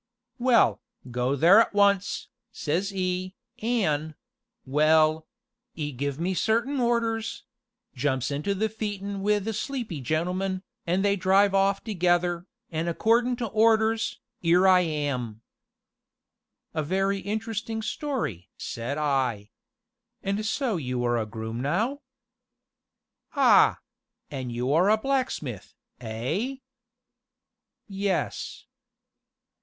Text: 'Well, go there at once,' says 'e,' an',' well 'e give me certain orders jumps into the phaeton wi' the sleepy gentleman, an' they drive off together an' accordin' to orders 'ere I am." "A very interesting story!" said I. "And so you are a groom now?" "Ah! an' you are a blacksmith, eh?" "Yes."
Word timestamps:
'Well, 0.39 0.81
go 1.11 1.35
there 1.35 1.61
at 1.61 1.75
once,' 1.75 2.27
says 2.51 2.91
'e,' 2.91 3.33
an',' 3.61 4.15
well 4.65 5.27
'e 5.75 5.91
give 5.91 6.19
me 6.19 6.33
certain 6.33 6.79
orders 6.79 7.43
jumps 7.93 8.31
into 8.31 8.55
the 8.55 8.67
phaeton 8.67 9.21
wi' 9.21 9.37
the 9.37 9.53
sleepy 9.53 10.01
gentleman, 10.01 10.63
an' 10.87 11.03
they 11.03 11.15
drive 11.15 11.53
off 11.53 11.83
together 11.83 12.47
an' 12.71 12.87
accordin' 12.87 13.35
to 13.35 13.45
orders 13.45 14.19
'ere 14.43 14.67
I 14.67 14.79
am." 14.79 15.43
"A 16.73 16.81
very 16.81 17.19
interesting 17.19 17.83
story!" 17.83 18.49
said 18.57 18.97
I. 18.97 19.51
"And 20.23 20.43
so 20.43 20.77
you 20.77 21.03
are 21.05 21.19
a 21.19 21.27
groom 21.27 21.61
now?" 21.61 22.01
"Ah! 23.35 23.77
an' 24.31 24.49
you 24.49 24.73
are 24.73 24.89
a 24.89 24.97
blacksmith, 24.97 25.75
eh?" 25.99 26.55
"Yes." 27.87 28.65